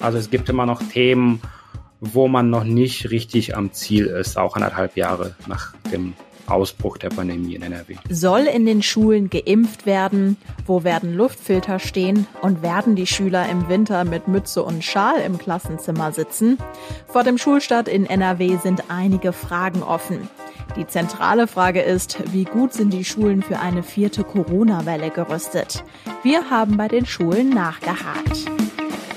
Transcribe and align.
Also 0.00 0.18
es 0.18 0.30
gibt 0.30 0.48
immer 0.48 0.66
noch 0.66 0.82
Themen, 0.82 1.40
wo 2.00 2.28
man 2.28 2.50
noch 2.50 2.64
nicht 2.64 3.10
richtig 3.10 3.56
am 3.56 3.72
Ziel 3.72 4.06
ist, 4.06 4.38
auch 4.38 4.56
anderthalb 4.56 4.96
Jahre 4.96 5.36
nach 5.46 5.74
dem 5.92 6.14
Ausbruch 6.46 6.98
der 6.98 7.10
Pandemie 7.10 7.54
in 7.54 7.62
NRW. 7.62 7.96
Soll 8.08 8.40
in 8.40 8.66
den 8.66 8.82
Schulen 8.82 9.30
geimpft 9.30 9.86
werden? 9.86 10.36
Wo 10.66 10.82
werden 10.82 11.14
Luftfilter 11.14 11.78
stehen? 11.78 12.26
Und 12.42 12.62
werden 12.62 12.96
die 12.96 13.06
Schüler 13.06 13.48
im 13.48 13.68
Winter 13.68 14.04
mit 14.04 14.26
Mütze 14.26 14.62
und 14.62 14.82
Schal 14.82 15.20
im 15.20 15.38
Klassenzimmer 15.38 16.12
sitzen? 16.12 16.58
Vor 17.06 17.22
dem 17.22 17.38
Schulstart 17.38 17.86
in 17.86 18.06
NRW 18.06 18.56
sind 18.56 18.84
einige 18.88 19.32
Fragen 19.32 19.82
offen. 19.82 20.28
Die 20.76 20.86
zentrale 20.86 21.46
Frage 21.46 21.82
ist, 21.82 22.18
wie 22.32 22.44
gut 22.44 22.72
sind 22.72 22.92
die 22.92 23.04
Schulen 23.04 23.42
für 23.42 23.58
eine 23.58 23.82
vierte 23.82 24.24
Corona-Welle 24.24 25.10
gerüstet? 25.10 25.84
Wir 26.22 26.48
haben 26.50 26.76
bei 26.76 26.88
den 26.88 27.06
Schulen 27.06 27.50
nachgehakt. 27.50 28.46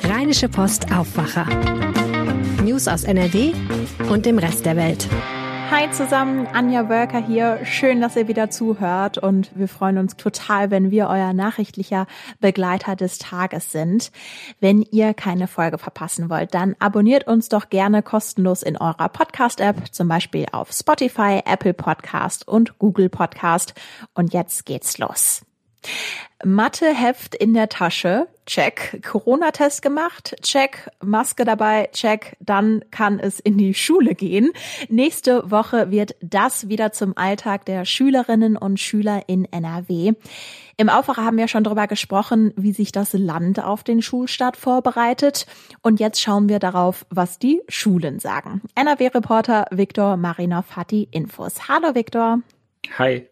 Rheinische 0.06 0.50
Post 0.50 0.92
Aufwacher. 0.92 1.46
News 2.62 2.90
aus 2.90 3.06
NRW 3.06 3.54
und 4.10 4.26
dem 4.26 4.38
Rest 4.38 4.66
der 4.66 4.76
Welt. 4.76 5.08
Hi 5.72 5.90
zusammen, 5.92 6.46
Anja 6.46 6.90
Wölker 6.90 7.26
hier. 7.26 7.66
Schön, 7.66 8.02
dass 8.02 8.18
ihr 8.18 8.28
wieder 8.28 8.50
zuhört 8.50 9.18
und 9.18 9.52
wir 9.56 9.70
freuen 9.70 9.98
uns 9.98 10.18
total, 10.18 10.72
wenn 10.72 10.92
wir 10.92 11.08
euer 11.08 11.32
nachrichtlicher 11.32 12.06
Begleiter 12.42 12.98
des 12.98 13.18
Tages 13.18 13.72
sind. 13.72 14.12
Wenn 14.60 14.82
ihr 14.82 15.14
keine 15.14 15.48
Folge 15.48 15.78
verpassen 15.78 16.30
wollt, 16.30 16.54
dann 16.54 16.76
abonniert 16.80 17.26
uns 17.26 17.48
doch 17.48 17.70
gerne 17.70 18.04
kostenlos 18.04 18.62
in 18.62 18.76
eurer 18.78 19.08
Podcast-App, 19.08 19.94
zum 19.94 20.10
Beispiel 20.10 20.46
auf 20.52 20.74
Spotify, 20.74 21.42
Apple 21.46 21.74
Podcast 21.74 22.46
und 22.46 22.78
Google 22.78 23.08
Podcast. 23.08 23.74
Und 24.14 24.34
jetzt 24.34 24.66
geht's 24.66 24.98
los. 24.98 25.46
Matheheft 26.44 27.36
in 27.36 27.54
der 27.54 27.70
Tasche, 27.70 28.28
check. 28.46 29.02
Corona-Test 29.04 29.82
gemacht, 29.82 30.36
check. 30.42 30.90
Maske 31.04 31.46
dabei, 31.46 31.90
check. 31.94 32.36
Dann 32.40 32.84
kann 32.92 33.20
es 33.20 33.40
in 33.40 33.58
die 33.58 33.74
Schule 33.74 34.16
gehen. 34.16 34.52
Nächste 34.90 35.50
Woche 35.50 35.92
wird 35.92 36.16
das 36.22 36.70
wieder 36.70 36.92
zum 36.92 37.18
Alltag 37.18 37.66
der 37.66 37.86
Schülerinnen 37.86 38.58
und 38.58 38.80
Schüler 38.80 39.24
in 39.28 39.46
NRW. 39.46 40.14
Im 40.78 40.90
Aufwacher 40.90 41.24
haben 41.24 41.38
wir 41.38 41.48
schon 41.48 41.64
darüber 41.64 41.88
gesprochen, 41.88 42.52
wie 42.56 42.74
sich 42.74 42.92
das 42.92 43.14
Land 43.14 43.64
auf 43.64 43.84
den 43.84 44.02
Schulstart 44.02 44.58
vorbereitet. 44.58 45.46
Und 45.82 46.00
jetzt 46.00 46.22
schauen 46.22 46.50
wir 46.50 46.60
darauf, 46.60 47.06
was 47.10 47.38
die 47.38 47.62
Schulen 47.68 48.20
sagen. 48.20 48.62
NRW-Reporter 48.76 49.68
Viktor 49.72 50.18
Marinov 50.18 50.76
hat 50.76 50.92
die 50.92 51.08
Infos. 51.12 51.68
Hallo 51.68 51.94
Viktor. 51.94 52.40
Hi. 52.98 53.28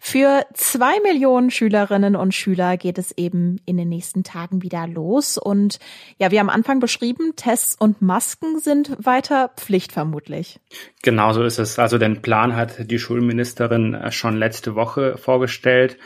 Für 0.00 0.46
zwei 0.54 1.00
Millionen 1.00 1.50
Schülerinnen 1.50 2.16
und 2.16 2.34
Schüler 2.34 2.76
geht 2.76 2.98
es 2.98 3.12
eben 3.16 3.60
in 3.66 3.76
den 3.76 3.88
nächsten 3.88 4.24
Tagen 4.24 4.62
wieder 4.62 4.86
los. 4.86 5.38
Und 5.38 5.78
ja, 6.18 6.30
wie 6.30 6.38
am 6.38 6.50
Anfang 6.50 6.80
beschrieben, 6.80 7.34
Tests 7.36 7.76
und 7.78 8.02
Masken 8.02 8.60
sind 8.60 8.96
weiter 9.04 9.50
Pflicht 9.56 9.92
vermutlich. 9.92 10.60
Genau 11.02 11.32
so 11.32 11.42
ist 11.42 11.58
es. 11.58 11.78
Also 11.78 11.98
den 11.98 12.22
Plan 12.22 12.56
hat 12.56 12.90
die 12.90 12.98
Schulministerin 12.98 13.98
schon 14.10 14.36
letzte 14.36 14.74
Woche 14.74 15.16
vorgestellt. 15.18 15.98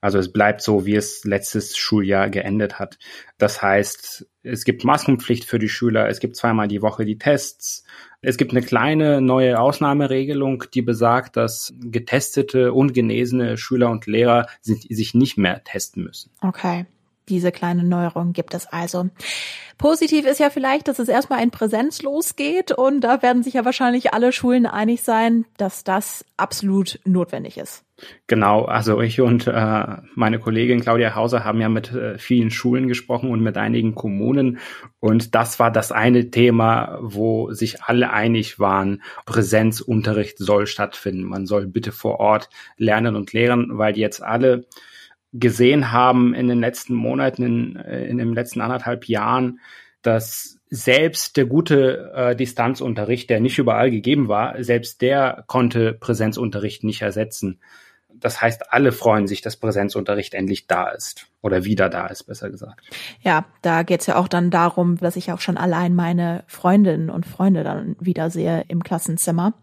Also 0.00 0.18
es 0.18 0.32
bleibt 0.32 0.60
so, 0.62 0.86
wie 0.86 0.94
es 0.94 1.24
letztes 1.24 1.76
Schuljahr 1.76 2.30
geendet 2.30 2.78
hat. 2.78 2.98
Das 3.38 3.62
heißt, 3.62 4.26
es 4.42 4.64
gibt 4.64 4.84
Maskenpflicht 4.84 5.44
für 5.44 5.58
die 5.58 5.68
Schüler, 5.68 6.08
es 6.08 6.20
gibt 6.20 6.36
zweimal 6.36 6.68
die 6.68 6.82
Woche 6.82 7.04
die 7.04 7.18
Tests. 7.18 7.84
Es 8.20 8.36
gibt 8.36 8.52
eine 8.52 8.62
kleine 8.62 9.20
neue 9.20 9.58
Ausnahmeregelung, 9.58 10.64
die 10.74 10.82
besagt, 10.82 11.36
dass 11.36 11.72
getestete 11.80 12.72
und 12.72 12.92
genesene 12.92 13.56
Schüler 13.56 13.90
und 13.90 14.06
Lehrer 14.06 14.46
sich 14.60 15.14
nicht 15.14 15.38
mehr 15.38 15.62
testen 15.64 16.04
müssen. 16.04 16.30
Okay. 16.40 16.86
Diese 17.28 17.50
kleine 17.50 17.82
Neuerung 17.82 18.32
gibt 18.32 18.54
es 18.54 18.66
also. 18.66 19.10
Positiv 19.78 20.24
ist 20.26 20.40
ja 20.40 20.48
vielleicht, 20.48 20.88
dass 20.88 20.98
es 20.98 21.08
erstmal 21.08 21.42
in 21.42 21.50
Präsenz 21.50 22.02
losgeht 22.02 22.72
und 22.72 23.02
da 23.02 23.20
werden 23.22 23.42
sich 23.42 23.54
ja 23.54 23.64
wahrscheinlich 23.64 24.14
alle 24.14 24.32
Schulen 24.32 24.64
einig 24.64 25.02
sein, 25.02 25.44
dass 25.58 25.84
das 25.84 26.24
absolut 26.38 26.98
notwendig 27.04 27.58
ist. 27.58 27.84
Genau, 28.26 28.64
also 28.64 29.00
ich 29.00 29.20
und 29.20 29.46
äh, 29.46 29.86
meine 30.14 30.38
Kollegin 30.38 30.80
Claudia 30.80 31.14
Hauser 31.14 31.44
haben 31.44 31.60
ja 31.60 31.68
mit 31.68 31.92
äh, 31.92 32.18
vielen 32.18 32.50
Schulen 32.50 32.88
gesprochen 32.88 33.30
und 33.30 33.40
mit 33.40 33.56
einigen 33.56 33.94
Kommunen 33.94 34.58
und 35.00 35.34
das 35.34 35.58
war 35.58 35.70
das 35.70 35.92
eine 35.92 36.30
Thema, 36.30 36.98
wo 37.00 37.52
sich 37.52 37.82
alle 37.82 38.12
einig 38.12 38.58
waren, 38.58 39.02
Präsenzunterricht 39.24 40.38
soll 40.38 40.66
stattfinden. 40.66 41.24
Man 41.24 41.46
soll 41.46 41.66
bitte 41.66 41.92
vor 41.92 42.20
Ort 42.20 42.50
lernen 42.76 43.16
und 43.16 43.32
lehren, 43.32 43.78
weil 43.78 43.96
jetzt 43.96 44.22
alle 44.22 44.66
gesehen 45.38 45.92
haben 45.92 46.34
in 46.34 46.48
den 46.48 46.60
letzten 46.60 46.94
Monaten, 46.94 47.42
in, 47.42 47.76
äh, 47.76 48.06
in 48.06 48.18
den 48.18 48.34
letzten 48.34 48.60
anderthalb 48.60 49.06
Jahren, 49.06 49.60
dass 50.02 50.58
selbst 50.68 51.36
der 51.36 51.46
gute 51.46 52.12
äh, 52.14 52.36
Distanzunterricht, 52.36 53.30
der 53.30 53.40
nicht 53.40 53.58
überall 53.58 53.90
gegeben 53.90 54.28
war, 54.28 54.62
selbst 54.62 55.00
der 55.00 55.44
konnte 55.46 55.92
Präsenzunterricht 55.92 56.84
nicht 56.84 57.02
ersetzen. 57.02 57.60
Das 58.18 58.40
heißt, 58.40 58.72
alle 58.72 58.92
freuen 58.92 59.26
sich, 59.26 59.42
dass 59.42 59.56
Präsenzunterricht 59.56 60.34
endlich 60.34 60.66
da 60.66 60.88
ist 60.88 61.26
oder 61.42 61.64
wieder 61.64 61.88
da 61.88 62.06
ist, 62.06 62.24
besser 62.24 62.50
gesagt. 62.50 62.80
Ja, 63.20 63.44
da 63.62 63.82
geht's 63.82 64.06
ja 64.06 64.16
auch 64.16 64.28
dann 64.28 64.50
darum, 64.50 64.96
dass 64.96 65.16
ich 65.16 65.32
auch 65.32 65.40
schon 65.40 65.58
allein 65.58 65.94
meine 65.94 66.44
Freundinnen 66.46 67.10
und 67.10 67.26
Freunde 67.26 67.62
dann 67.62 67.96
wiedersehe 68.00 68.64
im 68.68 68.82
Klassenzimmer. 68.82 69.54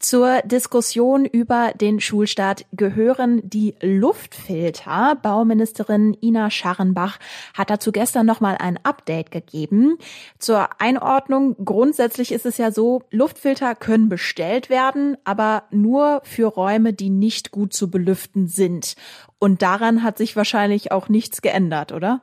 Zur 0.00 0.40
Diskussion 0.46 1.26
über 1.26 1.72
den 1.78 2.00
Schulstart 2.00 2.64
gehören 2.72 3.42
die 3.44 3.74
Luftfilter. 3.82 5.18
Bauministerin 5.22 6.16
Ina 6.22 6.50
Scharrenbach 6.50 7.18
hat 7.52 7.68
dazu 7.68 7.92
gestern 7.92 8.24
nochmal 8.24 8.56
ein 8.58 8.78
Update 8.82 9.30
gegeben. 9.30 9.98
Zur 10.38 10.80
Einordnung, 10.80 11.54
grundsätzlich 11.62 12.32
ist 12.32 12.46
es 12.46 12.56
ja 12.56 12.72
so, 12.72 13.02
Luftfilter 13.10 13.74
können 13.74 14.08
bestellt 14.08 14.70
werden, 14.70 15.18
aber 15.24 15.64
nur 15.70 16.22
für 16.24 16.46
Räume, 16.46 16.94
die 16.94 17.10
nicht 17.10 17.50
gut 17.50 17.74
zu 17.74 17.90
belüften 17.90 18.48
sind. 18.48 18.96
Und 19.38 19.60
daran 19.60 20.02
hat 20.02 20.16
sich 20.16 20.34
wahrscheinlich 20.34 20.92
auch 20.92 21.10
nichts 21.10 21.42
geändert, 21.42 21.92
oder? 21.92 22.22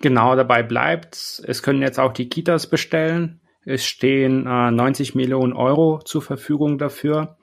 Genau, 0.00 0.36
dabei 0.36 0.62
bleibt's. 0.62 1.42
Es 1.46 1.62
können 1.62 1.80
jetzt 1.80 1.98
auch 1.98 2.12
die 2.12 2.28
Kitas 2.28 2.66
bestellen. 2.66 3.40
Es 3.64 3.84
stehen 3.84 4.46
äh, 4.46 4.70
90 4.70 5.14
Millionen 5.14 5.52
Euro 5.52 6.00
zur 6.04 6.22
Verfügung 6.22 6.78
dafür. 6.78 7.36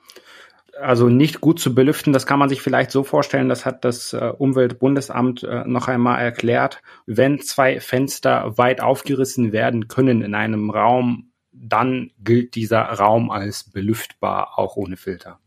Also 0.79 1.09
nicht 1.09 1.41
gut 1.41 1.59
zu 1.59 1.75
belüften, 1.75 2.13
das 2.13 2.25
kann 2.25 2.39
man 2.39 2.49
sich 2.49 2.61
vielleicht 2.61 2.91
so 2.91 3.03
vorstellen, 3.03 3.49
das 3.49 3.65
hat 3.65 3.83
das 3.83 4.13
äh, 4.13 4.31
Umweltbundesamt 4.37 5.43
äh, 5.43 5.63
noch 5.65 5.87
einmal 5.87 6.19
erklärt. 6.21 6.81
Wenn 7.05 7.39
zwei 7.39 7.79
Fenster 7.79 8.57
weit 8.57 8.81
aufgerissen 8.81 9.51
werden 9.51 9.89
können 9.89 10.21
in 10.21 10.33
einem 10.33 10.69
Raum, 10.69 11.31
dann 11.51 12.11
gilt 12.23 12.55
dieser 12.55 12.81
Raum 12.81 13.29
als 13.29 13.69
belüftbar, 13.69 14.57
auch 14.57 14.77
ohne 14.77 14.97
Filter. 14.97 15.39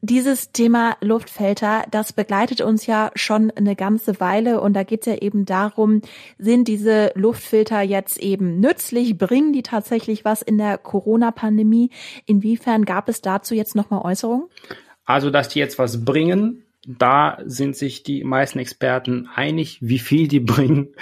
Dieses 0.00 0.52
Thema 0.52 0.96
Luftfilter, 1.00 1.84
das 1.90 2.12
begleitet 2.12 2.60
uns 2.60 2.86
ja 2.86 3.10
schon 3.16 3.50
eine 3.50 3.74
ganze 3.74 4.20
Weile 4.20 4.60
und 4.60 4.74
da 4.74 4.84
geht 4.84 5.00
es 5.00 5.06
ja 5.06 5.14
eben 5.20 5.44
darum, 5.44 6.02
sind 6.38 6.68
diese 6.68 7.10
Luftfilter 7.16 7.82
jetzt 7.82 8.18
eben 8.18 8.60
nützlich, 8.60 9.18
bringen 9.18 9.52
die 9.52 9.64
tatsächlich 9.64 10.24
was 10.24 10.42
in 10.42 10.56
der 10.56 10.78
Corona-Pandemie? 10.78 11.90
Inwiefern 12.26 12.84
gab 12.84 13.08
es 13.08 13.22
dazu 13.22 13.56
jetzt 13.56 13.74
nochmal 13.74 14.02
Äußerungen? 14.02 14.46
Also, 15.04 15.30
dass 15.30 15.48
die 15.48 15.58
jetzt 15.58 15.80
was 15.80 16.04
bringen, 16.04 16.64
da 16.86 17.38
sind 17.44 17.76
sich 17.76 18.02
die 18.02 18.24
meisten 18.24 18.58
Experten 18.60 19.28
einig. 19.34 19.78
Wie 19.82 19.98
viel 19.98 20.28
die 20.28 20.40
bringen, 20.40 20.94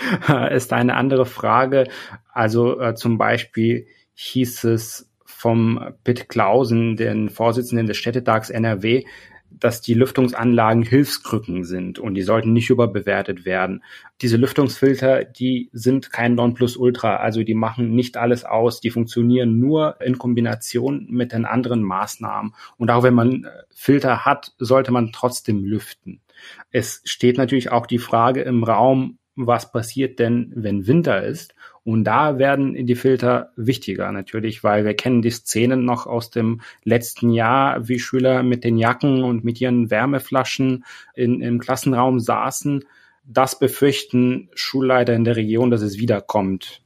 ist 0.50 0.72
eine 0.72 0.94
andere 0.94 1.26
Frage. 1.26 1.88
Also 2.32 2.80
äh, 2.80 2.94
zum 2.94 3.18
Beispiel 3.18 3.86
hieß 4.14 4.64
es 4.64 5.05
vom 5.36 5.92
Pitt 6.02 6.30
Klausen, 6.30 6.96
den 6.96 7.28
Vorsitzenden 7.28 7.86
des 7.86 7.98
Städtetags 7.98 8.48
NRW, 8.48 9.04
dass 9.50 9.82
die 9.82 9.92
Lüftungsanlagen 9.92 10.82
Hilfskrücken 10.82 11.64
sind 11.64 11.98
und 11.98 12.14
die 12.14 12.22
sollten 12.22 12.54
nicht 12.54 12.70
überbewertet 12.70 13.44
werden. 13.44 13.84
Diese 14.22 14.38
Lüftungsfilter, 14.38 15.24
die 15.24 15.68
sind 15.72 16.10
kein 16.10 16.34
Nonplusultra, 16.34 17.16
also 17.16 17.42
die 17.42 17.54
machen 17.54 17.94
nicht 17.94 18.16
alles 18.16 18.44
aus, 18.44 18.80
die 18.80 18.90
funktionieren 18.90 19.58
nur 19.58 20.00
in 20.00 20.16
Kombination 20.16 21.06
mit 21.10 21.32
den 21.32 21.44
anderen 21.44 21.82
Maßnahmen. 21.82 22.54
Und 22.78 22.90
auch 22.90 23.02
wenn 23.02 23.14
man 23.14 23.46
Filter 23.74 24.24
hat, 24.24 24.52
sollte 24.58 24.90
man 24.90 25.12
trotzdem 25.12 25.64
lüften. 25.64 26.22
Es 26.70 27.02
steht 27.04 27.36
natürlich 27.36 27.70
auch 27.70 27.86
die 27.86 27.98
Frage 27.98 28.40
im 28.40 28.64
Raum, 28.64 29.18
was 29.36 29.70
passiert 29.70 30.18
denn, 30.18 30.52
wenn 30.54 30.86
Winter 30.86 31.22
ist? 31.22 31.54
Und 31.84 32.04
da 32.04 32.38
werden 32.38 32.86
die 32.86 32.94
Filter 32.96 33.52
wichtiger 33.54 34.10
natürlich, 34.10 34.64
weil 34.64 34.84
wir 34.84 34.94
kennen 34.94 35.22
die 35.22 35.30
Szenen 35.30 35.84
noch 35.84 36.06
aus 36.06 36.30
dem 36.30 36.62
letzten 36.82 37.30
Jahr, 37.30 37.86
wie 37.86 38.00
Schüler 38.00 38.42
mit 38.42 38.64
den 38.64 38.76
Jacken 38.76 39.22
und 39.22 39.44
mit 39.44 39.60
ihren 39.60 39.90
Wärmeflaschen 39.90 40.84
in, 41.14 41.42
im 41.42 41.60
Klassenraum 41.60 42.18
saßen. 42.18 42.84
Das 43.24 43.58
befürchten 43.58 44.48
Schulleiter 44.54 45.14
in 45.14 45.24
der 45.24 45.36
Region, 45.36 45.70
dass 45.70 45.82
es 45.82 45.98
wiederkommt. 45.98 46.82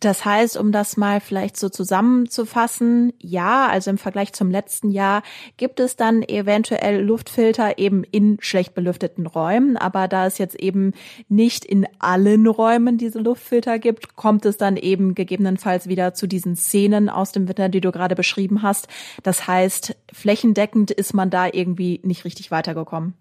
Das 0.00 0.24
heißt, 0.24 0.56
um 0.56 0.70
das 0.70 0.96
mal 0.96 1.20
vielleicht 1.20 1.56
so 1.56 1.68
zusammenzufassen, 1.68 3.12
ja, 3.18 3.66
also 3.66 3.90
im 3.90 3.98
Vergleich 3.98 4.32
zum 4.32 4.50
letzten 4.50 4.90
Jahr 4.90 5.22
gibt 5.56 5.80
es 5.80 5.96
dann 5.96 6.22
eventuell 6.22 7.02
Luftfilter 7.02 7.78
eben 7.78 8.04
in 8.04 8.38
schlecht 8.40 8.74
belüfteten 8.74 9.26
Räumen, 9.26 9.76
aber 9.76 10.06
da 10.06 10.26
es 10.26 10.38
jetzt 10.38 10.54
eben 10.54 10.92
nicht 11.28 11.64
in 11.64 11.86
allen 11.98 12.46
Räumen 12.46 12.96
diese 12.96 13.18
Luftfilter 13.18 13.80
gibt, 13.80 14.14
kommt 14.14 14.46
es 14.46 14.56
dann 14.56 14.76
eben 14.76 15.16
gegebenenfalls 15.16 15.88
wieder 15.88 16.14
zu 16.14 16.28
diesen 16.28 16.54
Szenen 16.54 17.08
aus 17.08 17.32
dem 17.32 17.48
Winter, 17.48 17.68
die 17.68 17.80
du 17.80 17.90
gerade 17.90 18.14
beschrieben 18.14 18.62
hast. 18.62 18.86
Das 19.24 19.48
heißt, 19.48 19.96
flächendeckend 20.12 20.92
ist 20.92 21.12
man 21.12 21.30
da 21.30 21.48
irgendwie 21.52 22.00
nicht 22.04 22.24
richtig 22.24 22.52
weitergekommen. 22.52 23.14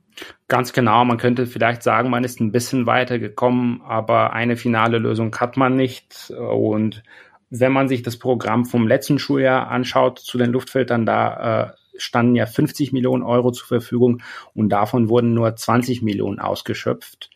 Ganz 0.47 0.73
genau, 0.73 1.03
man 1.05 1.17
könnte 1.17 1.45
vielleicht 1.45 1.83
sagen, 1.83 2.09
man 2.09 2.23
ist 2.23 2.39
ein 2.39 2.51
bisschen 2.51 2.85
weitergekommen, 2.85 3.81
aber 3.81 4.33
eine 4.33 4.55
finale 4.55 4.97
Lösung 4.97 5.35
hat 5.35 5.57
man 5.57 5.75
nicht. 5.75 6.31
Und 6.31 7.03
wenn 7.49 7.71
man 7.71 7.87
sich 7.87 8.01
das 8.01 8.17
Programm 8.17 8.65
vom 8.65 8.87
letzten 8.87 9.19
Schuljahr 9.19 9.69
anschaut 9.69 10.19
zu 10.19 10.37
den 10.37 10.51
Luftfiltern, 10.51 11.05
da 11.05 11.65
äh, 11.65 11.71
standen 11.97 12.35
ja 12.35 12.45
50 12.45 12.93
Millionen 12.93 13.23
Euro 13.23 13.51
zur 13.51 13.67
Verfügung 13.67 14.21
und 14.53 14.69
davon 14.69 15.09
wurden 15.09 15.33
nur 15.33 15.55
20 15.55 16.01
Millionen 16.01 16.39
ausgeschöpft. 16.39 17.29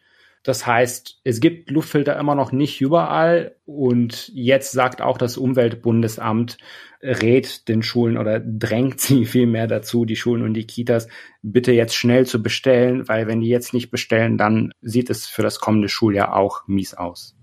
Das 0.44 0.66
heißt, 0.66 1.20
es 1.24 1.40
gibt 1.40 1.70
Luftfilter 1.70 2.18
immer 2.18 2.34
noch 2.34 2.52
nicht 2.52 2.82
überall 2.82 3.56
und 3.66 4.32
jetzt 4.34 4.72
sagt 4.72 5.02
auch 5.02 5.18
das 5.18 5.38
Umweltbundesamt, 5.38 6.58
rät 7.02 7.68
den 7.68 7.84
Schulen 7.84 8.18
oder 8.18 8.40
drängt 8.40 9.00
sie 9.00 9.26
vielmehr 9.26 9.68
dazu, 9.68 10.06
die 10.06 10.16
Schulen 10.16 10.44
und 10.44 10.54
die 10.54 10.68
Kitas 10.68 11.08
bitte 11.42 11.72
jetzt 11.72 11.96
schnell 11.96 12.26
zu 12.26 12.42
bestellen, 12.42 13.08
weil 13.08 13.28
wenn 13.28 13.42
die 13.42 13.50
jetzt 13.50 13.74
nicht 13.74 13.90
bestellen, 13.92 14.38
dann 14.38 14.74
sieht 14.82 15.10
es 15.10 15.26
für 15.26 15.42
das 15.42 15.60
kommende 15.60 15.90
Schuljahr 15.90 16.36
auch 16.36 16.68
mies 16.68 16.94
aus. 16.94 17.36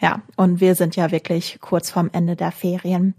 Ja, 0.00 0.22
und 0.36 0.60
wir 0.60 0.74
sind 0.74 0.96
ja 0.96 1.10
wirklich 1.10 1.58
kurz 1.60 1.90
vorm 1.90 2.10
Ende 2.12 2.36
der 2.36 2.52
Ferien. 2.52 3.14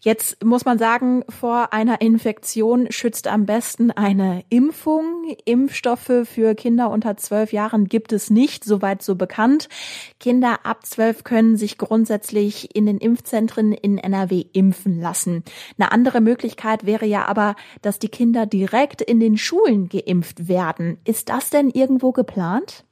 Jetzt 0.00 0.44
muss 0.44 0.64
man 0.64 0.78
sagen, 0.78 1.22
vor 1.28 1.72
einer 1.72 2.00
Infektion 2.00 2.88
schützt 2.90 3.28
am 3.28 3.46
besten 3.46 3.90
eine 3.90 4.44
Impfung. 4.48 5.04
Impfstoffe 5.44 6.24
für 6.24 6.54
Kinder 6.54 6.90
unter 6.90 7.16
zwölf 7.16 7.52
Jahren 7.52 7.86
gibt 7.86 8.12
es 8.12 8.30
nicht, 8.30 8.64
soweit 8.64 9.02
so 9.02 9.14
bekannt. 9.14 9.68
Kinder 10.18 10.60
ab 10.64 10.84
zwölf 10.84 11.24
können 11.24 11.56
sich 11.56 11.78
grundsätzlich 11.78 12.74
in 12.74 12.86
den 12.86 12.98
Impfzentren 12.98 13.72
in 13.72 13.98
NRW 13.98 14.44
impfen 14.52 15.00
lassen. 15.00 15.25
Eine 15.26 15.92
andere 15.92 16.20
Möglichkeit 16.20 16.86
wäre 16.86 17.06
ja 17.06 17.26
aber, 17.26 17.56
dass 17.82 17.98
die 17.98 18.08
Kinder 18.08 18.46
direkt 18.46 19.02
in 19.02 19.20
den 19.20 19.36
Schulen 19.36 19.88
geimpft 19.88 20.48
werden. 20.48 20.98
Ist 21.04 21.28
das 21.28 21.50
denn 21.50 21.70
irgendwo 21.70 22.12
geplant? 22.12 22.84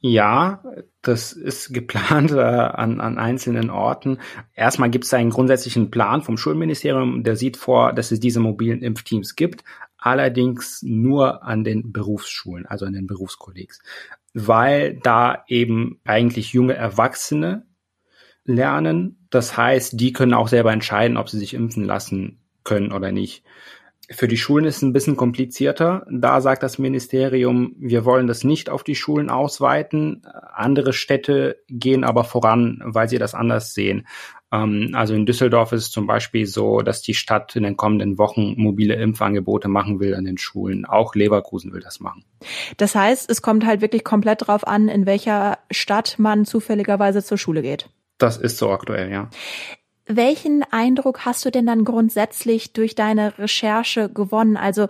Ja, 0.00 0.62
das 1.02 1.32
ist 1.32 1.72
geplant 1.72 2.30
äh, 2.30 2.36
an, 2.36 3.00
an 3.00 3.18
einzelnen 3.18 3.70
Orten. 3.70 4.18
Erstmal 4.54 4.90
gibt 4.90 5.04
es 5.04 5.14
einen 5.14 5.30
grundsätzlichen 5.30 5.90
Plan 5.90 6.22
vom 6.22 6.36
Schulministerium, 6.36 7.24
der 7.24 7.36
sieht 7.36 7.56
vor, 7.56 7.92
dass 7.92 8.12
es 8.12 8.20
diese 8.20 8.40
mobilen 8.40 8.82
Impfteams 8.82 9.36
gibt, 9.36 9.64
allerdings 9.98 10.82
nur 10.82 11.42
an 11.42 11.64
den 11.64 11.92
Berufsschulen, 11.92 12.66
also 12.66 12.86
an 12.86 12.92
den 12.92 13.06
Berufskollegs, 13.06 13.80
weil 14.34 14.94
da 15.02 15.44
eben 15.48 15.98
eigentlich 16.04 16.52
junge 16.52 16.74
Erwachsene 16.74 17.66
lernen. 18.46 19.26
Das 19.30 19.56
heißt, 19.56 20.00
die 20.00 20.12
können 20.12 20.34
auch 20.34 20.48
selber 20.48 20.72
entscheiden, 20.72 21.16
ob 21.16 21.28
sie 21.28 21.38
sich 21.38 21.54
impfen 21.54 21.84
lassen 21.84 22.40
können 22.64 22.92
oder 22.92 23.12
nicht. 23.12 23.44
Für 24.08 24.28
die 24.28 24.36
Schulen 24.36 24.66
ist 24.66 24.76
es 24.76 24.82
ein 24.82 24.92
bisschen 24.92 25.16
komplizierter. 25.16 26.06
Da 26.08 26.40
sagt 26.40 26.62
das 26.62 26.78
Ministerium, 26.78 27.74
wir 27.78 28.04
wollen 28.04 28.28
das 28.28 28.44
nicht 28.44 28.70
auf 28.70 28.84
die 28.84 28.94
Schulen 28.94 29.30
ausweiten. 29.30 30.22
Andere 30.54 30.92
Städte 30.92 31.58
gehen 31.68 32.04
aber 32.04 32.22
voran, 32.22 32.80
weil 32.84 33.08
sie 33.08 33.18
das 33.18 33.34
anders 33.34 33.74
sehen. 33.74 34.06
Ähm, 34.52 34.90
also 34.94 35.14
in 35.14 35.26
Düsseldorf 35.26 35.72
ist 35.72 35.82
es 35.82 35.90
zum 35.90 36.06
Beispiel 36.06 36.46
so, 36.46 36.82
dass 36.82 37.02
die 37.02 37.14
Stadt 37.14 37.56
in 37.56 37.64
den 37.64 37.76
kommenden 37.76 38.16
Wochen 38.16 38.54
mobile 38.56 38.94
Impfangebote 38.94 39.66
machen 39.66 39.98
will 39.98 40.14
an 40.14 40.24
den 40.24 40.38
Schulen. 40.38 40.84
Auch 40.84 41.16
Leverkusen 41.16 41.72
will 41.72 41.80
das 41.80 41.98
machen. 41.98 42.24
Das 42.76 42.94
heißt, 42.94 43.28
es 43.28 43.42
kommt 43.42 43.66
halt 43.66 43.80
wirklich 43.80 44.04
komplett 44.04 44.46
drauf 44.46 44.64
an, 44.66 44.88
in 44.88 45.06
welcher 45.06 45.58
Stadt 45.72 46.16
man 46.18 46.44
zufälligerweise 46.44 47.24
zur 47.24 47.38
Schule 47.38 47.62
geht. 47.62 47.88
Das 48.18 48.36
ist 48.36 48.58
so 48.58 48.70
aktuell, 48.70 49.10
ja. 49.10 49.30
Welchen 50.06 50.62
Eindruck 50.70 51.24
hast 51.24 51.44
du 51.44 51.50
denn 51.50 51.66
dann 51.66 51.84
grundsätzlich 51.84 52.72
durch 52.72 52.94
deine 52.94 53.38
Recherche 53.38 54.08
gewonnen? 54.08 54.56
Also 54.56 54.88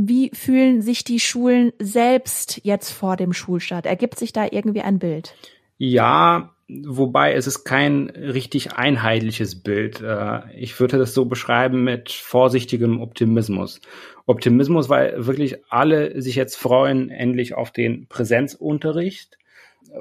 wie 0.00 0.30
fühlen 0.32 0.80
sich 0.80 1.02
die 1.02 1.18
Schulen 1.18 1.72
selbst 1.80 2.60
jetzt 2.62 2.92
vor 2.92 3.16
dem 3.16 3.32
Schulstart? 3.32 3.84
Ergibt 3.84 4.16
sich 4.16 4.32
da 4.32 4.46
irgendwie 4.48 4.82
ein 4.82 5.00
Bild? 5.00 5.34
Ja, 5.76 6.54
wobei 6.68 7.32
es 7.32 7.48
ist 7.48 7.64
kein 7.64 8.10
richtig 8.10 8.74
einheitliches 8.74 9.60
Bild. 9.60 10.00
Äh, 10.00 10.40
ich 10.56 10.78
würde 10.78 10.98
das 10.98 11.14
so 11.14 11.24
beschreiben 11.24 11.82
mit 11.82 12.12
vorsichtigem 12.12 13.00
Optimismus. 13.00 13.80
Optimismus, 14.24 14.88
weil 14.88 15.26
wirklich 15.26 15.56
alle 15.68 16.22
sich 16.22 16.36
jetzt 16.36 16.54
freuen, 16.54 17.10
endlich 17.10 17.54
auf 17.54 17.72
den 17.72 18.06
Präsenzunterricht. 18.06 19.36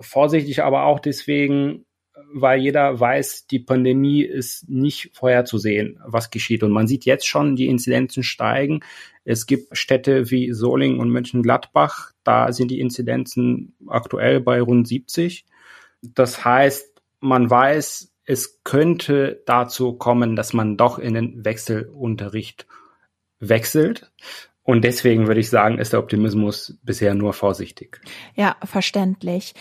Vorsichtig 0.02 0.62
aber 0.62 0.86
auch 0.86 1.00
deswegen, 1.00 1.87
weil 2.34 2.60
jeder 2.60 3.00
weiß, 3.00 3.48
die 3.48 3.60
Pandemie 3.60 4.22
ist 4.22 4.70
nicht 4.70 5.12
vorherzusehen, 5.14 6.00
was 6.06 6.30
geschieht. 6.30 6.64
Und 6.64 6.72
man 6.72 6.88
sieht 6.88 7.06
jetzt 7.06 7.28
schon, 7.28 7.56
die 7.56 7.68
Inzidenzen 7.68 8.24
steigen. 8.24 8.82
Es 9.24 9.46
gibt 9.46 9.78
Städte 9.78 10.30
wie 10.32 10.54
Solingen 10.54 11.00
und 11.00 11.10
Mönchengladbach, 11.10 12.12
da 12.24 12.52
sind 12.52 12.70
die 12.72 12.80
Inzidenzen 12.80 13.76
aktuell 13.88 14.40
bei 14.40 14.62
rund 14.62 14.88
70. 14.88 15.46
Das 16.02 16.46
heißt, 16.46 17.02
man 17.20 17.50
weiß, 17.50 18.14
es 18.26 18.62
könnte 18.64 19.42
dazu 19.46 19.94
kommen, 19.94 20.36
dass 20.36 20.54
man 20.54 20.78
doch 20.78 21.00
in 21.00 21.14
den 21.14 21.46
Wechselunterricht 21.46 22.68
wechselt. 23.40 24.12
Und 24.68 24.84
deswegen 24.84 25.28
würde 25.28 25.40
ich 25.40 25.50
sagen, 25.50 25.80
ist 25.80 25.94
der 25.94 26.00
Optimismus 26.02 26.78
bisher 26.84 27.14
nur 27.14 27.32
vorsichtig. 27.32 28.02
Ja, 28.36 28.58
verständlich. 28.66 29.54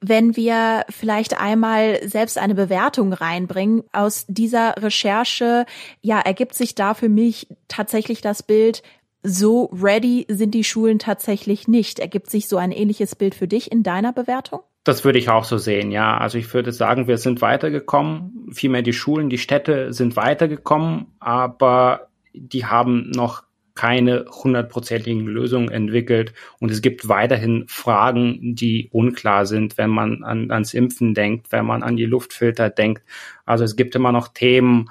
Wenn 0.00 0.34
wir 0.34 0.84
vielleicht 0.90 1.40
einmal 1.40 2.00
selbst 2.02 2.38
eine 2.38 2.56
Bewertung 2.56 3.12
reinbringen, 3.12 3.84
aus 3.92 4.26
dieser 4.26 4.74
Recherche, 4.82 5.64
ja, 6.00 6.18
ergibt 6.18 6.56
sich 6.56 6.74
da 6.74 6.94
für 6.94 7.08
mich 7.08 7.46
tatsächlich 7.68 8.20
das 8.20 8.42
Bild, 8.42 8.82
so 9.22 9.70
ready 9.72 10.26
sind 10.28 10.56
die 10.56 10.64
Schulen 10.64 10.98
tatsächlich 10.98 11.68
nicht. 11.68 12.00
Ergibt 12.00 12.28
sich 12.28 12.48
so 12.48 12.56
ein 12.56 12.72
ähnliches 12.72 13.14
Bild 13.14 13.36
für 13.36 13.46
dich 13.46 13.70
in 13.70 13.84
deiner 13.84 14.12
Bewertung? 14.12 14.62
Das 14.82 15.04
würde 15.04 15.20
ich 15.20 15.28
auch 15.28 15.44
so 15.44 15.58
sehen, 15.58 15.92
ja. 15.92 16.18
Also 16.18 16.36
ich 16.36 16.52
würde 16.52 16.72
sagen, 16.72 17.06
wir 17.06 17.18
sind 17.18 17.42
weitergekommen. 17.42 18.48
Vielmehr 18.52 18.82
die 18.82 18.92
Schulen, 18.92 19.30
die 19.30 19.38
Städte 19.38 19.92
sind 19.92 20.16
weitergekommen, 20.16 21.06
aber 21.20 22.08
die 22.32 22.66
haben 22.66 23.12
noch 23.12 23.44
keine 23.78 24.24
hundertprozentigen 24.28 25.24
Lösungen 25.24 25.70
entwickelt. 25.70 26.32
Und 26.58 26.72
es 26.72 26.82
gibt 26.82 27.08
weiterhin 27.08 27.64
Fragen, 27.68 28.56
die 28.56 28.88
unklar 28.90 29.46
sind, 29.46 29.78
wenn 29.78 29.90
man 29.90 30.24
an, 30.24 30.50
ans 30.50 30.74
Impfen 30.74 31.14
denkt, 31.14 31.52
wenn 31.52 31.64
man 31.64 31.84
an 31.84 31.96
die 31.96 32.04
Luftfilter 32.04 32.70
denkt. 32.70 33.04
Also 33.46 33.62
es 33.62 33.76
gibt 33.76 33.94
immer 33.94 34.10
noch 34.10 34.26
Themen, 34.26 34.90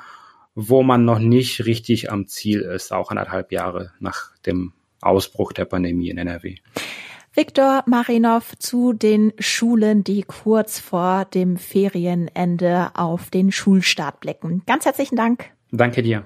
wo 0.55 0.83
man 0.83 1.03
noch 1.03 1.19
nicht 1.19 1.65
richtig 1.65 2.09
am 2.13 2.27
Ziel 2.27 2.61
ist, 2.61 2.93
auch 2.93 3.11
anderthalb 3.11 3.51
Jahre 3.51 3.91
nach 3.99 4.31
dem 4.45 4.71
Ausbruch 5.01 5.51
der 5.51 5.65
Pandemie 5.65 6.09
in 6.09 6.17
NRW. 6.17 6.55
Viktor 7.33 7.83
Marinov 7.87 8.57
zu 8.57 8.93
den 8.93 9.33
Schulen, 9.37 10.05
die 10.05 10.23
kurz 10.23 10.79
vor 10.79 11.25
dem 11.25 11.57
Ferienende 11.57 12.91
auf 12.93 13.31
den 13.31 13.51
Schulstart 13.51 14.21
blicken. 14.21 14.63
Ganz 14.65 14.85
herzlichen 14.85 15.17
Dank. 15.17 15.51
Danke 15.71 16.01
dir. 16.03 16.23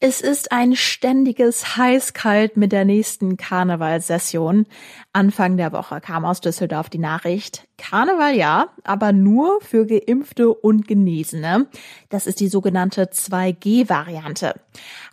Es 0.00 0.20
ist 0.20 0.52
ein 0.52 0.76
ständiges 0.76 1.76
Heiß-Kalt 1.76 2.56
mit 2.56 2.70
der 2.70 2.84
nächsten 2.84 3.36
Karnevalsession. 3.36 4.66
Anfang 5.12 5.56
der 5.56 5.72
Woche 5.72 6.00
kam 6.00 6.24
aus 6.24 6.40
Düsseldorf 6.40 6.88
die 6.88 7.00
Nachricht, 7.00 7.66
Karneval 7.78 8.36
ja, 8.36 8.68
aber 8.84 9.12
nur 9.12 9.60
für 9.60 9.86
Geimpfte 9.86 10.54
und 10.54 10.86
Genesene. 10.86 11.66
Das 12.10 12.28
ist 12.28 12.38
die 12.38 12.46
sogenannte 12.46 13.06
2G-Variante. 13.06 14.54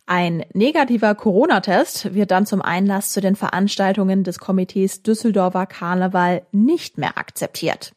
Ein 0.05 0.45
negativer 0.53 1.15
Corona-Test 1.15 2.13
wird 2.13 2.29
dann 2.29 2.45
zum 2.45 2.61
Einlass 2.61 3.09
zu 3.09 3.21
den 3.21 3.35
Veranstaltungen 3.35 4.23
des 4.23 4.37
Komitees 4.37 5.01
Düsseldorfer 5.01 5.65
Karneval 5.65 6.45
nicht 6.51 6.99
mehr 6.99 7.17
akzeptiert. 7.17 7.95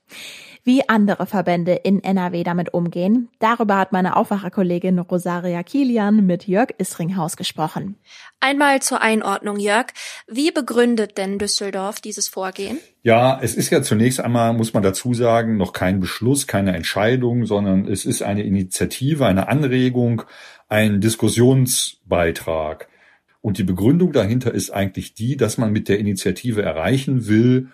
Wie 0.69 0.87
andere 0.87 1.25
Verbände 1.25 1.73
in 1.73 2.05
NRW 2.05 2.45
damit 2.45 2.75
umgehen, 2.75 3.31
darüber 3.39 3.79
hat 3.79 3.93
meine 3.93 4.17
Aufwacherkollegin 4.17 4.99
Rosaria 4.99 5.63
Kilian 5.63 6.27
mit 6.27 6.47
Jörg 6.47 6.75
Isringhaus 6.77 7.39
gesprochen. 7.39 7.97
Einmal 8.41 8.83
zur 8.83 9.01
Einordnung, 9.01 9.59
Jörg. 9.59 9.87
Wie 10.27 10.51
begründet 10.51 11.17
denn 11.17 11.39
Düsseldorf 11.39 12.03
dieses 12.03 12.29
Vorgehen? 12.29 12.77
Ja, 13.03 13.41
es 13.41 13.55
ist 13.55 13.71
ja 13.71 13.81
zunächst 13.81 14.21
einmal, 14.21 14.53
muss 14.53 14.75
man 14.75 14.83
dazu 14.83 15.15
sagen, 15.15 15.57
noch 15.57 15.73
kein 15.73 16.01
Beschluss, 16.01 16.47
keine 16.47 16.77
Entscheidung, 16.77 17.47
sondern 17.47 17.89
es 17.89 18.05
ist 18.05 18.21
eine 18.21 18.43
Initiative, 18.43 19.25
eine 19.25 19.49
Anregung, 19.49 20.25
ein 20.69 21.01
Diskussionsbeitrag. 21.01 22.89
Und 23.41 23.57
die 23.57 23.65
Begründung 23.65 24.13
dahinter 24.13 24.53
ist 24.53 24.69
eigentlich 24.69 25.15
die, 25.15 25.39
dass 25.39 25.57
man 25.57 25.73
mit 25.73 25.89
der 25.89 25.99
Initiative 25.99 26.61
erreichen 26.61 27.27
will, 27.27 27.69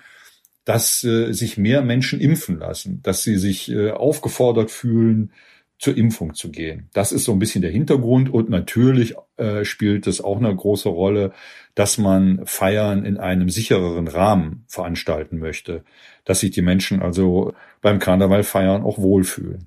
dass 0.64 1.04
äh, 1.04 1.32
sich 1.32 1.58
mehr 1.58 1.82
Menschen 1.82 2.20
impfen 2.20 2.58
lassen, 2.58 3.00
dass 3.02 3.22
sie 3.22 3.36
sich 3.36 3.70
äh, 3.70 3.90
aufgefordert 3.90 4.70
fühlen, 4.70 5.32
zur 5.78 5.96
Impfung 5.96 6.34
zu 6.34 6.50
gehen. 6.50 6.88
Das 6.92 7.12
ist 7.12 7.24
so 7.24 7.32
ein 7.32 7.38
bisschen 7.38 7.62
der 7.62 7.70
Hintergrund 7.70 8.32
und 8.32 8.48
natürlich 8.48 9.16
äh, 9.36 9.64
spielt 9.64 10.06
es 10.06 10.22
auch 10.22 10.38
eine 10.38 10.54
große 10.54 10.88
Rolle, 10.88 11.32
dass 11.74 11.98
man 11.98 12.46
Feiern 12.46 13.04
in 13.04 13.18
einem 13.18 13.50
sichereren 13.50 14.08
Rahmen 14.08 14.64
veranstalten 14.68 15.38
möchte, 15.38 15.84
dass 16.24 16.40
sich 16.40 16.52
die 16.52 16.62
Menschen 16.62 17.02
also 17.02 17.52
beim 17.82 17.98
Karneval 17.98 18.44
feiern 18.44 18.82
auch 18.82 18.98
wohlfühlen. 18.98 19.66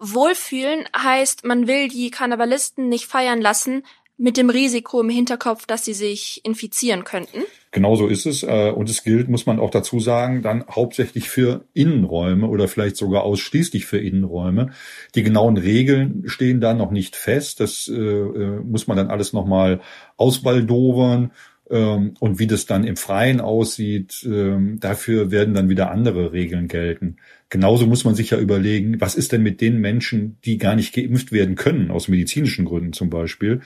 Wohlfühlen 0.00 0.84
heißt, 0.96 1.44
man 1.44 1.66
will 1.66 1.88
die 1.88 2.10
Karnevalisten 2.10 2.88
nicht 2.88 3.06
feiern 3.06 3.40
lassen, 3.40 3.84
mit 4.18 4.36
dem 4.36 4.48
Risiko 4.48 5.00
im 5.00 5.10
Hinterkopf, 5.10 5.66
dass 5.66 5.84
sie 5.84 5.92
sich 5.92 6.40
infizieren 6.44 7.04
könnten? 7.04 7.42
Genauso 7.70 8.06
ist 8.06 8.24
es. 8.24 8.42
Äh, 8.42 8.70
und 8.70 8.88
es 8.88 9.02
gilt, 9.02 9.28
muss 9.28 9.44
man 9.44 9.60
auch 9.60 9.70
dazu 9.70 10.00
sagen, 10.00 10.42
dann 10.42 10.64
hauptsächlich 10.70 11.28
für 11.28 11.64
Innenräume 11.74 12.46
oder 12.48 12.68
vielleicht 12.68 12.96
sogar 12.96 13.24
ausschließlich 13.24 13.84
für 13.84 13.98
Innenräume. 13.98 14.70
Die 15.14 15.22
genauen 15.22 15.58
Regeln 15.58 16.22
stehen 16.26 16.60
da 16.60 16.72
noch 16.72 16.90
nicht 16.90 17.16
fest. 17.16 17.60
Das 17.60 17.88
äh, 17.88 17.94
äh, 17.94 18.60
muss 18.60 18.86
man 18.86 18.96
dann 18.96 19.08
alles 19.08 19.32
nochmal 19.34 19.80
ausbaldowern. 20.16 21.32
Ähm, 21.68 22.14
und 22.20 22.38
wie 22.38 22.46
das 22.46 22.66
dann 22.66 22.84
im 22.84 22.96
Freien 22.96 23.40
aussieht, 23.40 24.24
ähm, 24.24 24.78
dafür 24.80 25.30
werden 25.30 25.52
dann 25.52 25.68
wieder 25.68 25.90
andere 25.90 26.32
Regeln 26.32 26.68
gelten. 26.68 27.16
Genauso 27.48 27.86
muss 27.86 28.04
man 28.04 28.14
sich 28.14 28.30
ja 28.30 28.38
überlegen, 28.38 29.00
was 29.00 29.16
ist 29.16 29.32
denn 29.32 29.42
mit 29.42 29.60
den 29.60 29.80
Menschen, 29.80 30.38
die 30.44 30.58
gar 30.58 30.76
nicht 30.76 30.94
geimpft 30.94 31.32
werden 31.32 31.56
können, 31.56 31.90
aus 31.90 32.08
medizinischen 32.08 32.64
Gründen 32.64 32.92
zum 32.92 33.10
Beispiel. 33.10 33.62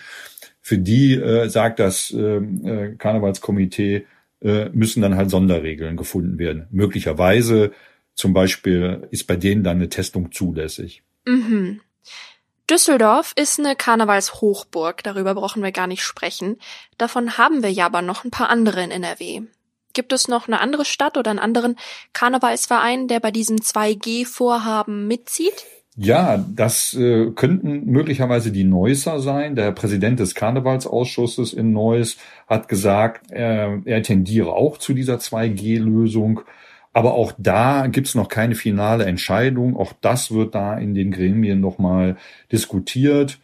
Für 0.61 0.79
die 0.79 1.15
äh, 1.15 1.49
sagt 1.49 1.79
das 1.79 2.11
äh, 2.11 2.37
äh, 2.37 2.97
Karnevalskomitee, 2.97 4.07
äh, 4.43 4.69
müssen 4.71 5.03
dann 5.03 5.17
halt 5.17 5.31
Sonderregeln 5.31 5.97
gefunden 5.97 6.39
werden. 6.39 6.67
Möglicherweise 6.71 7.73
zum 8.15 8.33
Beispiel 8.33 9.07
ist 9.11 9.27
bei 9.27 9.37
denen 9.37 9.65
dann 9.65 9.77
eine 9.77 9.89
Testung 9.89 10.33
zulässig. 10.33 11.03
Mhm. 11.27 11.81
Düsseldorf 12.69 13.33
ist 13.35 13.59
eine 13.59 13.75
Karnevalshochburg, 13.75 15.03
darüber 15.03 15.35
brauchen 15.35 15.63
wir 15.63 15.73
gar 15.73 15.89
nicht 15.89 16.05
sprechen. 16.05 16.57
Davon 16.99 17.37
haben 17.37 17.63
wir 17.63 17.73
ja 17.73 17.87
aber 17.87 18.01
noch 18.01 18.25
ein 18.25 18.31
paar 18.31 18.49
andere 18.49 18.85
in 18.85 18.93
NRW. 18.93 19.43
Gibt 19.93 20.13
es 20.13 20.29
noch 20.29 20.47
eine 20.47 20.61
andere 20.61 20.85
Stadt 20.85 21.17
oder 21.17 21.31
einen 21.31 21.41
anderen 21.41 21.77
Karnevalsverein, 22.13 23.09
der 23.09 23.19
bei 23.19 23.33
diesem 23.33 23.57
2G-Vorhaben 23.57 25.09
mitzieht? 25.09 25.67
Ja, 26.03 26.39
das 26.39 26.95
äh, 26.95 27.31
könnten 27.33 27.85
möglicherweise 27.85 28.53
die 28.53 28.65
Neusser 28.65 29.21
sein. 29.21 29.55
Der 29.55 29.71
Präsident 29.73 30.19
des 30.19 30.35
Karnevalsausschusses 30.35 31.53
in 31.53 31.75
Neuss 31.75 32.17
hat 32.49 32.69
gesagt, 32.69 33.31
er, 33.31 33.83
er 33.85 34.03
tendiere 34.03 34.55
auch 34.55 34.79
zu 34.79 34.95
dieser 34.95 35.17
2G-Lösung. 35.17 36.41
Aber 36.95 37.13
auch 37.13 37.33
da 37.37 37.87
gibt's 37.87 38.15
noch 38.15 38.31
keine 38.31 38.55
finale 38.55 39.05
Entscheidung. 39.05 39.77
Auch 39.77 39.93
das 40.01 40.33
wird 40.33 40.55
da 40.55 40.79
in 40.79 40.95
den 40.95 41.11
Gremien 41.11 41.61
nochmal 41.61 42.17
diskutiert. 42.51 43.39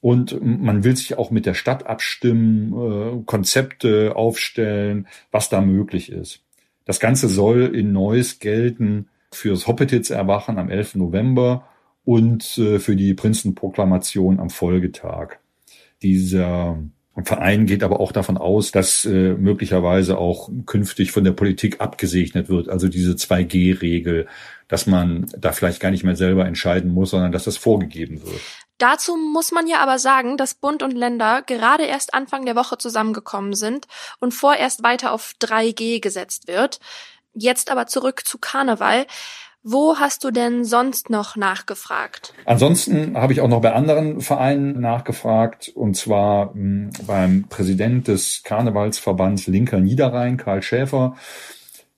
Und 0.00 0.36
man 0.42 0.82
will 0.82 0.96
sich 0.96 1.16
auch 1.16 1.30
mit 1.30 1.46
der 1.46 1.54
Stadt 1.54 1.86
abstimmen, 1.86 2.72
äh, 2.72 3.22
Konzepte 3.24 4.16
aufstellen, 4.16 5.06
was 5.30 5.48
da 5.48 5.60
möglich 5.60 6.10
ist. 6.10 6.40
Das 6.86 6.98
Ganze 6.98 7.28
soll 7.28 7.72
in 7.72 7.92
Neuss 7.92 8.40
gelten 8.40 9.06
fürs 9.30 9.68
Hoppetitz-Erwachen 9.68 10.58
am 10.58 10.70
11. 10.70 10.96
November 10.96 11.66
und 12.10 12.58
äh, 12.58 12.80
für 12.80 12.96
die 12.96 13.14
Prinzenproklamation 13.14 14.40
am 14.40 14.50
Folgetag. 14.50 15.36
Dieser 16.02 16.76
Verein 17.22 17.66
geht 17.66 17.84
aber 17.84 18.00
auch 18.00 18.10
davon 18.10 18.36
aus, 18.36 18.72
dass 18.72 19.04
äh, 19.04 19.34
möglicherweise 19.34 20.18
auch 20.18 20.50
künftig 20.66 21.12
von 21.12 21.22
der 21.22 21.30
Politik 21.30 21.80
abgesegnet 21.80 22.48
wird, 22.48 22.68
also 22.68 22.88
diese 22.88 23.12
2G-Regel, 23.12 24.26
dass 24.66 24.88
man 24.88 25.30
da 25.38 25.52
vielleicht 25.52 25.78
gar 25.78 25.92
nicht 25.92 26.02
mehr 26.02 26.16
selber 26.16 26.46
entscheiden 26.46 26.90
muss, 26.90 27.10
sondern 27.10 27.30
dass 27.30 27.44
das 27.44 27.56
vorgegeben 27.56 28.20
wird. 28.24 28.40
Dazu 28.78 29.16
muss 29.16 29.52
man 29.52 29.68
ja 29.68 29.78
aber 29.78 30.00
sagen, 30.00 30.36
dass 30.36 30.54
Bund 30.54 30.82
und 30.82 30.96
Länder 30.96 31.42
gerade 31.42 31.84
erst 31.84 32.12
Anfang 32.12 32.44
der 32.44 32.56
Woche 32.56 32.76
zusammengekommen 32.76 33.54
sind 33.54 33.86
und 34.18 34.34
vorerst 34.34 34.82
weiter 34.82 35.12
auf 35.12 35.34
3G 35.40 36.00
gesetzt 36.00 36.48
wird. 36.48 36.80
Jetzt 37.34 37.70
aber 37.70 37.86
zurück 37.86 38.26
zu 38.26 38.38
Karneval. 38.38 39.06
Wo 39.62 39.96
hast 39.96 40.24
du 40.24 40.30
denn 40.30 40.64
sonst 40.64 41.10
noch 41.10 41.36
nachgefragt? 41.36 42.32
Ansonsten 42.46 43.14
habe 43.14 43.34
ich 43.34 43.42
auch 43.42 43.48
noch 43.48 43.60
bei 43.60 43.74
anderen 43.74 44.22
Vereinen 44.22 44.80
nachgefragt, 44.80 45.70
und 45.74 45.98
zwar 45.98 46.54
hm, 46.54 46.90
beim 47.06 47.44
Präsident 47.48 48.08
des 48.08 48.42
Karnevalsverbands 48.42 49.48
Linker 49.48 49.78
Niederrhein, 49.78 50.38
Karl 50.38 50.62
Schäfer. 50.62 51.14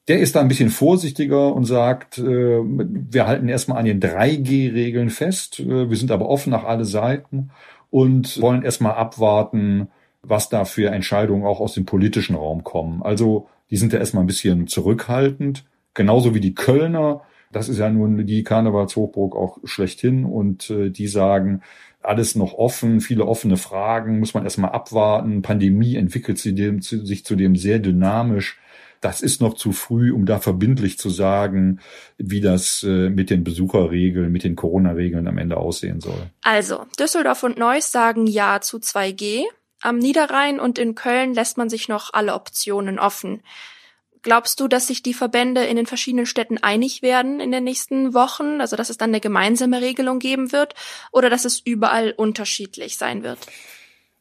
Der 0.09 0.19
ist 0.19 0.35
da 0.35 0.40
ein 0.40 0.49
bisschen 0.49 0.71
vorsichtiger 0.71 1.54
und 1.54 1.64
sagt, 1.64 2.19
äh, 2.19 2.23
wir 2.25 3.28
halten 3.28 3.49
erstmal 3.49 3.78
an 3.78 3.85
den 3.85 4.00
3G-Regeln 4.00 5.11
fest, 5.11 5.61
äh, 5.61 5.88
wir 5.88 5.97
sind 5.97 6.11
aber 6.11 6.28
offen 6.28 6.50
nach 6.50 6.64
alle 6.64 6.85
Seiten 6.85 7.50
und 7.90 8.40
wollen 8.40 8.64
erstmal 8.64 8.95
abwarten, 8.95 9.87
was 10.23 10.49
da 10.49 10.64
für 10.64 10.90
Entscheidungen 10.90 11.47
auch 11.47 11.61
aus 11.61 11.75
dem 11.75 11.87
politischen 11.87 12.35
Raum 12.35 12.64
kommen. 12.64 13.04
Also 13.04 13.49
die 13.71 13.76
sind 13.76 13.92
da 13.92 13.99
erstmal 13.99 14.25
ein 14.25 14.28
bisschen 14.28 14.66
zurückhaltend, 14.66 15.64
genauso 15.95 16.35
wie 16.35 16.40
die 16.40 16.57
Kölner 16.57 17.23
das 17.52 17.68
ist 17.68 17.78
ja 17.78 17.90
nun 17.90 18.26
die 18.26 18.42
Karnevalshochburg 18.42 19.37
auch 19.37 19.59
schlechthin 19.64 20.25
und 20.25 20.71
äh, 20.71 20.90
die 20.90 21.06
sagen, 21.06 21.62
alles 22.02 22.35
noch 22.35 22.54
offen, 22.54 23.00
viele 23.00 23.26
offene 23.26 23.56
Fragen, 23.56 24.18
muss 24.18 24.35
man 24.35 24.44
erstmal 24.44 24.73
abwarten. 24.73 25.42
Pandemie 25.42 25.97
entwickelt 25.97 26.38
sich, 26.38 26.54
dem, 26.54 26.82
sich 26.82 27.25
zudem 27.25 27.54
sehr 27.54 27.78
dynamisch. 27.78 28.59
Das 29.00 29.21
ist 29.21 29.40
noch 29.40 29.54
zu 29.54 29.73
früh, 29.73 30.12
um 30.12 30.26
da 30.26 30.38
verbindlich 30.38 30.99
zu 30.99 31.11
sagen, 31.11 31.80
wie 32.18 32.40
das 32.40 32.85
äh, 32.85 33.09
mit 33.09 33.30
den 33.30 33.42
Besucherregeln, 33.42 34.30
mit 34.30 34.44
den 34.44 34.54
Corona-Regeln 34.54 35.26
am 35.26 35.38
Ende 35.38 35.56
aussehen 35.56 36.00
soll. 36.00 36.30
Also, 36.42 36.87
Düsseldorf 36.99 37.42
und 37.42 37.59
Neuss 37.59 37.90
sagen 37.90 38.26
Ja 38.26 38.61
zu 38.61 38.78
2G. 38.78 39.42
Am 39.80 39.99
Niederrhein 39.99 40.61
und 40.61 40.78
in 40.78 40.94
Köln 40.94 41.35
lässt 41.35 41.59
man 41.59 41.68
sich 41.68 41.88
noch 41.88 42.12
alle 42.12 42.35
Optionen 42.35 43.00
offen. 43.00 43.42
Glaubst 44.23 44.61
du, 44.61 44.69
dass 44.69 44.87
sich 44.87 45.02
die 45.02 45.14
Verbände 45.14 45.64
in 45.64 45.76
den 45.76 45.87
verschiedenen 45.87 46.26
Städten 46.26 46.59
einig 46.59 47.02
werden 47.02 47.41
in 47.41 47.50
den 47.50 47.64
nächsten 47.64 48.14
Wochen? 48.14 48.61
Also, 48.61 48.76
dass 48.76 48.91
es 48.91 48.97
dann 48.97 49.11
eine 49.11 49.21
gemeinsame 49.21 49.81
Regelung 49.81 50.21
geben 50.21 50.52
wird? 50.52 50.75
Oder 51.11 51.29
dass 51.29 51.45
es 51.45 51.59
überall 51.59 52.12
unterschiedlich 52.12 52.97
sein 52.97 53.23
wird? 53.23 53.38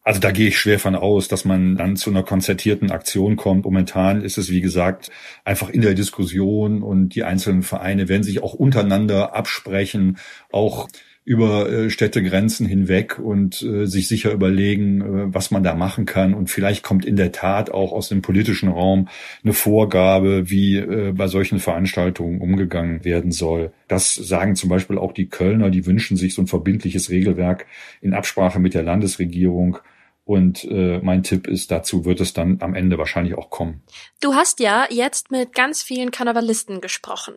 Also 0.04 0.20
da 0.20 0.32
gehe 0.32 0.48
ich 0.48 0.58
schwer 0.58 0.80
von 0.80 0.96
aus, 0.96 1.28
dass 1.28 1.46
man 1.46 1.78
dann 1.78 1.96
zu 1.96 2.10
einer 2.10 2.24
konzertierten 2.24 2.90
Aktion 2.90 3.36
kommt. 3.36 3.66
Momentan 3.66 4.24
ist 4.24 4.40
es, 4.40 4.50
wie 4.50 4.62
gesagt, 4.62 5.12
einfach 5.46 5.70
in 5.70 5.82
der 5.82 5.94
Diskussion 5.94 6.82
und 6.82 7.10
die 7.10 7.24
einzelnen 7.24 7.62
Vereine 7.62 8.10
werden 8.10 8.24
sich 8.24 8.42
auch 8.42 8.56
untereinander 8.56 9.36
absprechen, 9.36 10.18
auch 10.52 10.88
über 11.24 11.70
äh, 11.70 11.90
Städtegrenzen 11.92 12.66
hinweg 12.66 13.20
und 13.20 13.62
äh, 13.62 13.86
sich 13.86 14.08
sicher 14.08 14.32
überlegen, 14.32 15.02
äh, 15.02 15.34
was 15.34 15.52
man 15.52 15.62
da 15.62 15.76
machen 15.76 16.06
kann. 16.06 16.34
Und 16.34 16.50
vielleicht 16.50 16.84
kommt 16.84 17.06
in 17.06 17.16
der 17.16 17.32
Tat 17.32 17.70
auch 17.70 17.92
aus 17.92 18.10
dem 18.10 18.24
politischen 18.24 18.70
Raum 18.70 19.08
eine 19.44 19.54
Vorgabe, 19.54 20.50
wie 20.50 20.78
äh, 20.78 21.12
bei 21.16 21.28
solchen 21.28 21.60
Veranstaltungen 21.60 22.42
umgegangen 22.42 23.06
werden 23.06 23.32
soll. 23.32 23.72
Das 23.88 24.16
sagen 24.16 24.56
zum 24.56 24.70
Beispiel 24.70 24.98
auch 24.98 25.14
die 25.14 25.30
Kölner, 25.30 25.70
die 25.70 25.86
wünschen 25.86 26.18
sich 26.18 26.34
so 26.34 26.42
ein 26.42 26.48
verbindliches 26.48 27.12
Regelwerk 27.12 27.68
in 28.02 28.14
Absprache 28.16 28.60
mit 28.60 28.74
der 28.74 28.84
Landesregierung. 28.84 29.78
Und 30.24 30.64
äh, 30.66 31.00
mein 31.04 31.24
Tipp 31.24 31.48
ist, 31.48 31.72
dazu 31.72 32.06
wird 32.06 32.20
es 32.20 32.34
dann 32.34 32.58
am 32.62 32.74
Ende 32.74 32.98
wahrscheinlich 32.98 33.38
auch 33.38 33.50
kommen. 33.50 33.82
Du 34.22 34.34
hast 34.34 34.60
ja 34.60 34.88
jetzt 34.90 35.30
mit 35.30 35.54
ganz 35.54 35.84
vielen 35.84 36.10
Karnevalisten 36.10 36.82
gesprochen. 36.82 37.36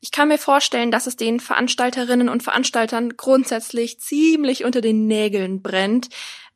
Ich 0.00 0.10
kann 0.10 0.28
mir 0.28 0.38
vorstellen, 0.38 0.90
dass 0.90 1.06
es 1.06 1.16
den 1.16 1.40
Veranstalterinnen 1.40 2.28
und 2.28 2.42
Veranstaltern 2.42 3.16
grundsätzlich 3.16 4.00
ziemlich 4.00 4.64
unter 4.64 4.80
den 4.80 5.06
Nägeln 5.06 5.60
brennt. 5.60 6.08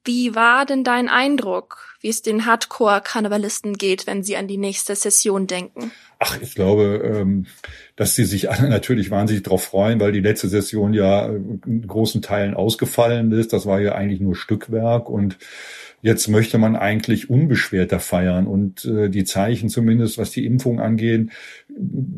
Wie 0.05 0.35
war 0.35 0.65
denn 0.65 0.83
dein 0.83 1.09
Eindruck, 1.09 1.94
wie 2.05 2.11
es 2.11 2.21
den 2.21 2.45
Hardcore-Karnevalisten 2.45 3.79
geht, 3.79 4.07
wenn 4.07 4.23
sie 4.23 4.37
an 4.37 4.47
die 4.47 4.59
nächste 4.59 4.95
Session 4.95 5.47
denken? 5.47 5.91
Ach, 6.19 6.39
ich 6.43 6.55
glaube, 6.55 7.03
ähm, 7.03 7.47
dass 7.97 8.15
sie 8.15 8.25
sich 8.25 8.51
alle 8.51 8.69
natürlich 8.69 9.11
wahnsinnig 9.11 9.43
darauf 9.43 9.65
freuen, 9.65 9.99
weil 10.01 10.13
die 10.13 10.21
letzte 10.21 10.49
Session 10.49 10.93
ja 10.93 11.25
in 11.27 11.87
großen 11.87 12.21
Teilen 12.21 12.53
ausgefallen 12.53 13.33
ist. 13.33 13.55
Das 13.55 13.65
war 13.65 13.81
ja 13.81 13.95
eigentlich 13.95 14.21
nur 14.21 14.37
Stückwerk 14.37 15.09
und 15.09 15.39
Jetzt 16.05 16.29
möchte 16.29 16.59
man 16.59 16.77
eigentlich 16.77 17.31
unbeschwerter 17.31 17.99
feiern 17.99 18.47
und 18.47 18.85
äh, 18.85 19.09
die 19.09 19.25
Zeichen 19.25 19.71
zumindest, 19.71 20.19
was 20.19 20.33
die 20.33 20.45
Impfung 20.45 20.79
angeht, 20.79 21.31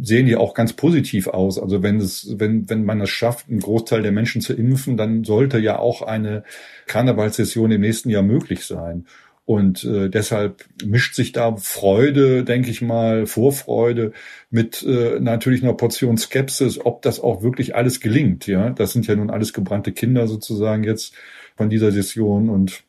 sehen 0.03 0.27
ja 0.27 0.39
auch 0.39 0.55
ganz 0.55 0.73
positiv 0.73 1.29
aus. 1.29 1.57
Also 1.57 1.85
wenn 1.85 1.99
es, 1.99 2.35
wenn, 2.37 2.69
wenn 2.69 2.85
man 2.85 3.01
es 3.01 3.11
schafft, 3.11 3.49
einen 3.49 3.61
Großteil 3.61 4.03
der 4.03 4.11
Menschen 4.11 4.41
zu 4.41 4.55
impfen, 4.55 4.97
dann 4.97 5.23
sollte 5.23 5.61
ja 5.61 5.79
auch 5.79 6.03
eine 6.03 6.43
Karnevalssession 6.89 7.71
im 7.71 7.81
nächsten 7.81 8.11
Jahr 8.11 8.25
möglich 8.25 8.65
sein. 8.65 9.07
Und 9.47 9.85
äh, 9.85 10.11
deshalb 10.11 10.65
mischt 10.85 11.15
sich 11.15 11.31
da 11.31 11.57
Freude, 11.57 12.43
denke 12.43 12.69
ich 12.69 12.83
mal, 12.83 13.27
Vorfreude 13.27 14.13
mit 14.51 14.83
äh, 14.83 15.21
natürlich 15.21 15.63
einer 15.63 15.75
Portion 15.75 16.19
Skepsis, 16.19 16.85
ob 16.85 17.01
das 17.03 17.21
auch 17.21 17.45
wirklich 17.45 17.77
alles 17.77 18.01
gelingt. 18.01 18.49
Ja, 18.49 18.71
das 18.71 18.93
sind 18.93 19.07
ja 19.07 19.15
nun 19.15 19.31
alles 19.31 19.53
gebrannte 19.53 19.93
Kinder 19.93 20.27
sozusagen 20.27 20.83
jetzt 20.83 21.15
von 21.57 21.71
dieser 21.71 21.93
Session 21.93 22.51
und 22.51 22.83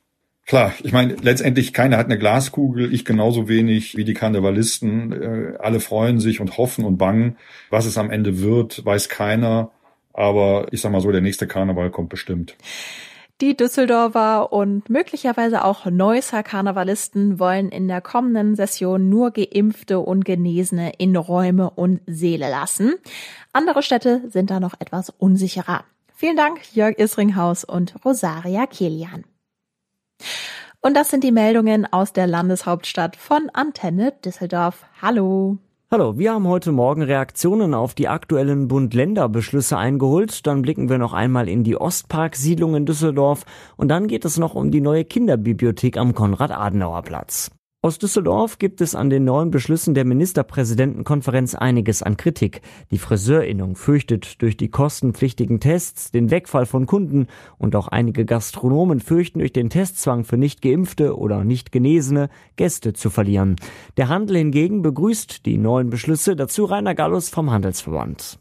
Klar, 0.47 0.73
ich 0.81 0.93
meine, 0.93 1.15
letztendlich 1.21 1.73
keiner 1.73 1.97
hat 1.97 2.05
eine 2.05 2.17
Glaskugel, 2.17 2.93
ich 2.93 3.03
genauso 3.03 3.49
wenig 3.49 3.97
wie 3.97 4.05
die 4.05 4.13
Karnevalisten. 4.13 5.11
Äh, 5.11 5.57
alle 5.59 5.81
freuen 5.81 6.21
sich 6.21 6.39
und 6.39 6.57
hoffen 6.57 6.85
und 6.85 6.97
bangen. 6.97 7.35
Was 7.69 7.85
es 7.85 7.97
am 7.97 8.09
Ende 8.09 8.41
wird, 8.41 8.85
weiß 8.85 9.09
keiner. 9.09 9.71
Aber 10.13 10.67
ich 10.71 10.79
sag 10.79 10.93
mal 10.93 11.01
so, 11.01 11.11
der 11.11 11.19
nächste 11.19 11.47
Karneval 11.47 11.91
kommt 11.91 12.07
bestimmt. 12.07 12.55
Die 13.39 13.55
Düsseldorfer 13.55 14.51
und 14.51 14.89
möglicherweise 14.89 15.63
auch 15.63 15.85
Neusser 15.85 16.41
Karnevalisten 16.41 17.39
wollen 17.39 17.69
in 17.69 17.87
der 17.87 18.01
kommenden 18.01 18.55
Session 18.55 19.09
nur 19.09 19.29
Geimpfte 19.29 19.99
und 19.99 20.25
Genesene 20.25 20.93
in 20.97 21.15
Räume 21.15 21.69
und 21.69 22.01
Seele 22.07 22.49
lassen. 22.49 22.95
Andere 23.53 23.83
Städte 23.83 24.23
sind 24.27 24.49
da 24.49 24.59
noch 24.59 24.73
etwas 24.79 25.11
unsicherer. 25.11 25.83
Vielen 26.15 26.35
Dank, 26.35 26.73
Jörg 26.73 26.97
Isringhaus 26.97 27.63
und 27.63 28.03
Rosaria 28.03 28.65
Kelian. 28.65 29.23
Und 30.81 30.95
das 30.95 31.11
sind 31.11 31.23
die 31.23 31.31
Meldungen 31.31 31.85
aus 31.85 32.13
der 32.13 32.25
Landeshauptstadt 32.25 33.17
von 33.17 33.51
Antenne 33.53 34.13
Düsseldorf. 34.23 34.83
Hallo. 34.99 35.59
Hallo, 35.89 36.17
wir 36.17 36.33
haben 36.33 36.45
heute 36.49 36.73
Morgen 36.73 37.01
Reaktionen 37.01 37.73
auf 37.73 37.93
die 37.93 38.09
aktuellen 38.09 38.67
Bund-Länder-Beschlüsse 38.67 39.77
eingeholt. 39.77 40.45
Dann 40.45 40.61
blicken 40.61 40.89
wir 40.89 40.97
noch 40.97 41.13
einmal 41.13 41.47
in 41.47 41.63
die 41.63 41.77
Ostpark-Siedlung 41.77 42.75
in 42.75 42.85
Düsseldorf 42.85 43.45
und 43.77 43.87
dann 43.87 44.07
geht 44.07 44.25
es 44.25 44.37
noch 44.37 44.53
um 44.53 44.69
die 44.69 44.81
neue 44.81 45.05
Kinderbibliothek 45.05 45.95
am 45.95 46.13
Konrad-Adenauer-Platz. 46.13 47.56
Aus 47.83 47.99
Düsseldorf 47.99 48.57
gibt 48.57 48.81
es 48.81 48.95
an 48.95 49.11
den 49.11 49.23
neuen 49.23 49.51
Beschlüssen 49.51 49.93
der 49.93 50.03
Ministerpräsidentenkonferenz 50.03 51.53
einiges 51.53 52.01
an 52.01 52.17
Kritik. 52.17 52.61
Die 52.89 52.97
Friseurinnung 52.97 53.75
fürchtet 53.75 54.41
durch 54.41 54.57
die 54.57 54.69
kostenpflichtigen 54.69 55.59
Tests 55.59 56.09
den 56.09 56.31
Wegfall 56.31 56.65
von 56.65 56.87
Kunden 56.87 57.27
und 57.59 57.75
auch 57.75 57.87
einige 57.87 58.25
Gastronomen 58.25 58.99
fürchten 58.99 59.39
durch 59.39 59.53
den 59.53 59.69
Testzwang 59.69 60.23
für 60.23 60.37
nicht 60.37 60.63
geimpfte 60.63 61.15
oder 61.15 61.43
nicht 61.43 61.71
genesene 61.71 62.29
Gäste 62.55 62.93
zu 62.93 63.11
verlieren. 63.11 63.57
Der 63.95 64.09
Handel 64.09 64.37
hingegen 64.37 64.81
begrüßt 64.81 65.45
die 65.45 65.59
neuen 65.59 65.91
Beschlüsse. 65.91 66.35
Dazu 66.35 66.65
Rainer 66.65 66.95
Gallus 66.95 67.29
vom 67.29 67.51
Handelsverband. 67.51 68.39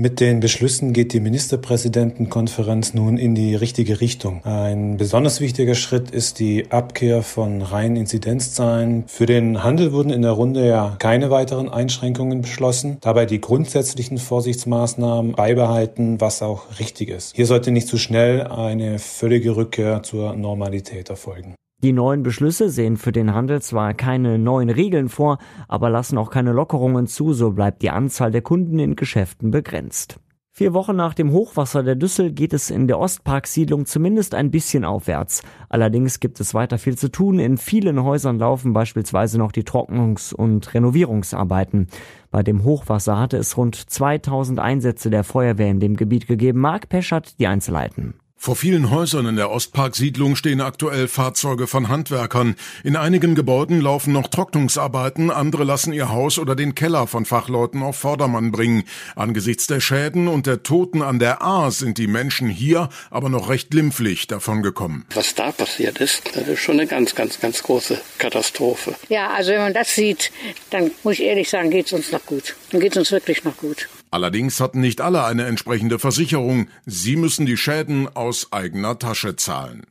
Mit 0.00 0.20
den 0.20 0.38
Beschlüssen 0.38 0.92
geht 0.92 1.12
die 1.12 1.18
Ministerpräsidentenkonferenz 1.18 2.94
nun 2.94 3.18
in 3.18 3.34
die 3.34 3.56
richtige 3.56 4.00
Richtung. 4.00 4.44
Ein 4.44 4.96
besonders 4.96 5.40
wichtiger 5.40 5.74
Schritt 5.74 6.12
ist 6.12 6.38
die 6.38 6.70
Abkehr 6.70 7.24
von 7.24 7.62
reinen 7.62 7.96
Inzidenzzahlen. 7.96 9.02
Für 9.08 9.26
den 9.26 9.64
Handel 9.64 9.92
wurden 9.92 10.10
in 10.10 10.22
der 10.22 10.30
Runde 10.30 10.64
ja 10.68 10.94
keine 11.00 11.32
weiteren 11.32 11.68
Einschränkungen 11.68 12.42
beschlossen, 12.42 12.98
dabei 13.00 13.26
die 13.26 13.40
grundsätzlichen 13.40 14.18
Vorsichtsmaßnahmen 14.18 15.32
beibehalten, 15.32 16.20
was 16.20 16.42
auch 16.42 16.78
richtig 16.78 17.08
ist. 17.08 17.34
Hier 17.34 17.46
sollte 17.46 17.72
nicht 17.72 17.88
zu 17.88 17.98
schnell 17.98 18.46
eine 18.46 19.00
völlige 19.00 19.56
Rückkehr 19.56 20.04
zur 20.04 20.34
Normalität 20.34 21.10
erfolgen. 21.10 21.57
Die 21.80 21.92
neuen 21.92 22.24
Beschlüsse 22.24 22.70
sehen 22.70 22.96
für 22.96 23.12
den 23.12 23.34
Handel 23.34 23.62
zwar 23.62 23.94
keine 23.94 24.36
neuen 24.36 24.68
Regeln 24.68 25.08
vor, 25.08 25.38
aber 25.68 25.90
lassen 25.90 26.18
auch 26.18 26.28
keine 26.28 26.50
Lockerungen 26.50 27.06
zu, 27.06 27.32
so 27.32 27.52
bleibt 27.52 27.82
die 27.82 27.90
Anzahl 27.90 28.32
der 28.32 28.42
Kunden 28.42 28.80
in 28.80 28.96
Geschäften 28.96 29.52
begrenzt. 29.52 30.18
Vier 30.50 30.74
Wochen 30.74 30.96
nach 30.96 31.14
dem 31.14 31.30
Hochwasser 31.30 31.84
der 31.84 31.94
Düssel 31.94 32.32
geht 32.32 32.52
es 32.52 32.70
in 32.70 32.88
der 32.88 32.98
Ostparksiedlung 32.98 33.86
zumindest 33.86 34.34
ein 34.34 34.50
bisschen 34.50 34.84
aufwärts. 34.84 35.42
Allerdings 35.68 36.18
gibt 36.18 36.40
es 36.40 36.52
weiter 36.52 36.78
viel 36.78 36.98
zu 36.98 37.12
tun. 37.12 37.38
In 37.38 37.58
vielen 37.58 38.02
Häusern 38.02 38.40
laufen 38.40 38.72
beispielsweise 38.72 39.38
noch 39.38 39.52
die 39.52 39.62
Trocknungs- 39.62 40.34
und 40.34 40.74
Renovierungsarbeiten. 40.74 41.86
Bei 42.32 42.42
dem 42.42 42.64
Hochwasser 42.64 43.20
hatte 43.20 43.36
es 43.36 43.56
rund 43.56 43.76
2000 43.76 44.58
Einsätze 44.58 45.10
der 45.10 45.22
Feuerwehr 45.22 45.68
in 45.68 45.78
dem 45.78 45.94
Gebiet 45.94 46.26
gegeben. 46.26 46.58
Mark 46.58 46.88
Peschert 46.88 47.38
die 47.38 47.46
Einzelheiten. 47.46 48.14
Vor 48.40 48.54
vielen 48.54 48.90
Häusern 48.90 49.26
in 49.26 49.34
der 49.34 49.50
Ostparksiedlung 49.50 50.36
stehen 50.36 50.60
aktuell 50.60 51.08
Fahrzeuge 51.08 51.66
von 51.66 51.88
Handwerkern. 51.88 52.54
In 52.84 52.94
einigen 52.94 53.34
Gebäuden 53.34 53.80
laufen 53.80 54.12
noch 54.12 54.28
Trocknungsarbeiten, 54.28 55.32
andere 55.32 55.64
lassen 55.64 55.92
ihr 55.92 56.10
Haus 56.10 56.38
oder 56.38 56.54
den 56.54 56.76
Keller 56.76 57.08
von 57.08 57.24
Fachleuten 57.24 57.82
auf 57.82 57.96
Vordermann 57.96 58.52
bringen. 58.52 58.84
Angesichts 59.16 59.66
der 59.66 59.80
Schäden 59.80 60.28
und 60.28 60.46
der 60.46 60.62
Toten 60.62 61.02
an 61.02 61.18
der 61.18 61.42
A 61.42 61.72
sind 61.72 61.98
die 61.98 62.06
Menschen 62.06 62.48
hier 62.48 62.88
aber 63.10 63.28
noch 63.28 63.48
recht 63.48 63.72
glimpflich 63.72 64.28
davongekommen. 64.28 65.04
Was 65.14 65.34
da 65.34 65.50
passiert 65.50 65.98
ist, 65.98 66.36
das 66.36 66.46
ist 66.46 66.60
schon 66.60 66.78
eine 66.78 66.86
ganz, 66.86 67.16
ganz, 67.16 67.40
ganz 67.40 67.64
große 67.64 68.00
Katastrophe. 68.18 68.94
Ja, 69.08 69.30
also 69.30 69.50
wenn 69.50 69.62
man 69.62 69.74
das 69.74 69.92
sieht, 69.92 70.30
dann 70.70 70.92
muss 71.02 71.14
ich 71.14 71.24
ehrlich 71.24 71.50
sagen, 71.50 71.70
geht's 71.70 71.92
uns 71.92 72.12
noch 72.12 72.24
gut. 72.24 72.54
Dann 72.70 72.80
geht's 72.80 72.96
uns 72.96 73.10
wirklich 73.10 73.42
noch 73.42 73.56
gut. 73.56 73.88
Allerdings 74.10 74.60
hatten 74.60 74.80
nicht 74.80 75.00
alle 75.00 75.24
eine 75.24 75.44
entsprechende 75.44 75.98
Versicherung. 75.98 76.68
Sie 76.86 77.16
müssen 77.16 77.46
die 77.46 77.56
Schäden 77.56 78.08
aus 78.14 78.52
eigener 78.52 78.98
Tasche 78.98 79.36
zahlen. 79.36 79.82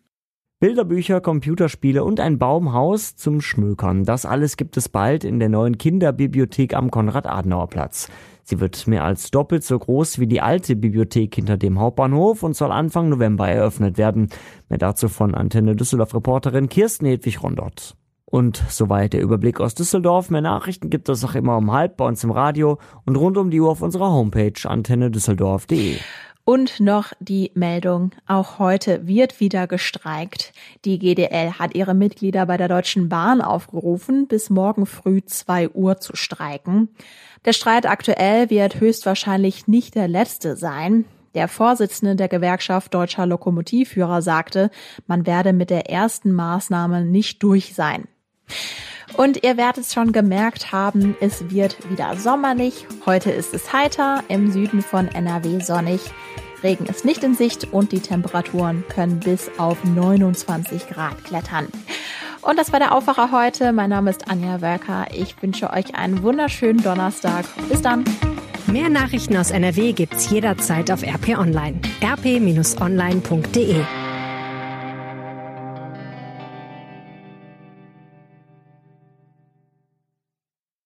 Bilderbücher, 0.59 1.21
Computerspiele 1.21 2.03
und 2.03 2.19
ein 2.19 2.39
Baumhaus 2.39 3.15
zum 3.15 3.41
Schmökern. 3.41 4.05
Das 4.05 4.25
alles 4.25 4.57
gibt 4.57 4.75
es 4.75 4.89
bald 4.89 5.23
in 5.23 5.39
der 5.39 5.49
neuen 5.49 5.77
Kinderbibliothek 5.77 6.73
am 6.73 6.89
Konrad-Adenauer-Platz. 6.89 8.09
Sie 8.41 8.59
wird 8.59 8.87
mehr 8.87 9.03
als 9.03 9.29
doppelt 9.29 9.63
so 9.63 9.77
groß 9.77 10.17
wie 10.17 10.25
die 10.25 10.41
alte 10.41 10.75
Bibliothek 10.75 11.35
hinter 11.35 11.57
dem 11.57 11.79
Hauptbahnhof 11.79 12.41
und 12.41 12.55
soll 12.55 12.71
Anfang 12.71 13.09
November 13.09 13.47
eröffnet 13.47 13.99
werden. 13.99 14.29
Mehr 14.67 14.79
dazu 14.79 15.09
von 15.09 15.35
Antenne 15.35 15.75
Düsseldorf-Reporterin 15.75 16.69
Kirsten 16.69 17.05
Hedwig-Rondott. 17.05 17.95
Und 18.29 18.61
soweit 18.69 19.13
der 19.13 19.21
Überblick 19.21 19.61
aus 19.61 19.73
Düsseldorf. 19.73 20.29
Mehr 20.29 20.41
Nachrichten 20.41 20.89
gibt 20.89 21.07
es 21.07 21.23
auch 21.23 21.33
immer 21.33 21.55
um 21.55 21.71
halb 21.71 21.95
bei 21.95 22.05
uns 22.05 22.25
im 22.25 22.31
Radio 22.31 22.77
und 23.05 23.15
rund 23.15 23.37
um 23.37 23.49
die 23.49 23.61
Uhr 23.61 23.69
auf 23.69 23.81
unserer 23.81 24.11
Homepage 24.11 24.51
antennedüsseldorf.de. 24.65 25.95
Und 26.43 26.79
noch 26.79 27.13
die 27.19 27.51
Meldung, 27.55 28.11
auch 28.25 28.59
heute 28.59 29.07
wird 29.07 29.39
wieder 29.39 29.65
gestreikt. 29.67 30.53
Die 30.83 30.99
GDL 30.99 31.53
hat 31.53 31.75
ihre 31.75 31.93
Mitglieder 31.93 32.45
bei 32.45 32.57
der 32.57 32.67
Deutschen 32.67 33.09
Bahn 33.09 33.41
aufgerufen, 33.41 34.27
bis 34.27 34.49
morgen 34.49 34.85
früh 34.85 35.21
zwei 35.25 35.69
Uhr 35.69 35.97
zu 35.97 36.15
streiken. 36.15 36.89
Der 37.45 37.53
Streit 37.53 37.85
aktuell 37.85 38.49
wird 38.49 38.79
höchstwahrscheinlich 38.79 39.67
nicht 39.67 39.95
der 39.95 40.07
letzte 40.07 40.55
sein. 40.57 41.05
Der 41.33 41.47
Vorsitzende 41.47 42.15
der 42.15 42.29
Gewerkschaft 42.29 42.93
Deutscher 42.93 43.25
Lokomotivführer 43.25 44.21
sagte, 44.21 44.69
man 45.05 45.25
werde 45.25 45.53
mit 45.53 45.69
der 45.69 45.89
ersten 45.89 46.31
Maßnahme 46.31 47.05
nicht 47.05 47.43
durch 47.43 47.73
sein. 47.73 48.07
Und 49.15 49.43
ihr 49.43 49.57
werdet 49.57 49.85
es 49.85 49.93
schon 49.93 50.11
gemerkt 50.11 50.71
haben, 50.71 51.15
es 51.21 51.49
wird 51.49 51.89
wieder 51.89 52.15
sommerlich. 52.17 52.85
Heute 53.05 53.31
ist 53.31 53.53
es 53.53 53.73
heiter, 53.73 54.23
im 54.27 54.51
Süden 54.51 54.81
von 54.81 55.07
NRW 55.07 55.59
sonnig. 55.59 56.01
Regen 56.63 56.85
ist 56.85 57.05
nicht 57.05 57.23
in 57.23 57.35
Sicht 57.35 57.71
und 57.71 57.91
die 57.91 57.99
Temperaturen 57.99 58.83
können 58.89 59.19
bis 59.19 59.49
auf 59.57 59.83
29 59.83 60.87
Grad 60.87 61.23
klettern. 61.23 61.67
Und 62.41 62.57
das 62.57 62.71
war 62.71 62.79
der 62.79 62.93
Aufwacher 62.93 63.31
heute. 63.31 63.73
Mein 63.73 63.89
Name 63.89 64.09
ist 64.09 64.29
Anja 64.29 64.61
Wölker. 64.61 65.07
Ich 65.13 65.41
wünsche 65.41 65.69
euch 65.71 65.95
einen 65.95 66.23
wunderschönen 66.23 66.81
Donnerstag. 66.81 67.45
Bis 67.69 67.81
dann. 67.81 68.05
Mehr 68.67 68.89
Nachrichten 68.89 69.37
aus 69.37 69.51
NRW 69.51 69.93
gibt's 69.93 70.29
jederzeit 70.29 70.91
auf 70.91 71.03
RP 71.03 71.37
Online. 71.37 71.79
rp-online.de 72.03 73.83